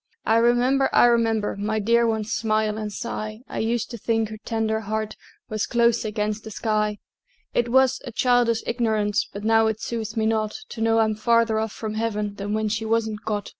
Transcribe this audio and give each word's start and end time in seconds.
I 0.25 0.37
remember, 0.37 0.89
I 0.91 1.05
remember, 1.05 1.55
My 1.55 1.77
dear 1.77 2.07
one's 2.07 2.33
smile 2.33 2.75
and 2.79 2.91
sigh; 2.91 3.41
I 3.47 3.59
used 3.59 3.91
to 3.91 3.99
think 3.99 4.29
her 4.29 4.37
tender 4.43 4.79
heart 4.79 5.15
Was 5.47 5.67
close 5.67 6.03
against 6.03 6.43
the 6.43 6.49
sky. 6.49 6.97
It 7.53 7.69
was 7.69 8.01
a 8.03 8.11
childish 8.11 8.63
ignorance, 8.65 9.29
But 9.31 9.43
now 9.43 9.67
it 9.67 9.79
soothes 9.79 10.17
me 10.17 10.25
not 10.25 10.55
To 10.69 10.81
know 10.81 10.97
I'm 10.97 11.13
farther 11.13 11.59
off 11.59 11.71
from 11.71 11.93
Heaven 11.93 12.33
Then 12.33 12.55
when 12.55 12.67
she 12.67 12.83
wasn't 12.83 13.23
got. 13.25 13.49